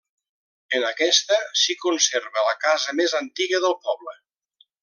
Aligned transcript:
En 0.77 0.85
aquesta 0.87 1.37
s'hi 1.63 1.77
conserva 1.83 2.47
la 2.49 2.57
casa 2.67 2.99
més 3.03 3.17
antiga 3.23 3.65
del 3.67 3.81
poble. 3.89 4.21